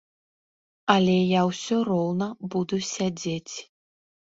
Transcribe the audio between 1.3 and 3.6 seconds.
ўсё роўна буду сядзець.